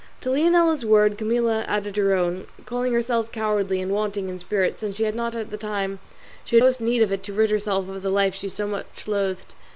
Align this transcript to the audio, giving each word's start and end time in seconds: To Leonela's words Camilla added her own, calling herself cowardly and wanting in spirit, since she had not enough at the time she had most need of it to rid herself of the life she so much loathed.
To 0.21 0.29
Leonela's 0.31 0.83
words 0.83 1.15
Camilla 1.17 1.63
added 1.67 1.95
her 1.95 2.13
own, 2.15 2.47
calling 2.65 2.91
herself 2.91 3.31
cowardly 3.31 3.79
and 3.79 3.91
wanting 3.91 4.29
in 4.29 4.39
spirit, 4.39 4.79
since 4.79 4.95
she 4.95 5.03
had 5.03 5.13
not 5.13 5.35
enough 5.35 5.43
at 5.45 5.51
the 5.51 5.57
time 5.57 5.99
she 6.43 6.55
had 6.55 6.63
most 6.63 6.81
need 6.81 7.03
of 7.03 7.11
it 7.11 7.21
to 7.21 7.33
rid 7.33 7.51
herself 7.51 7.87
of 7.87 8.01
the 8.01 8.09
life 8.09 8.33
she 8.33 8.49
so 8.49 8.65
much 8.65 9.07
loathed. 9.07 9.53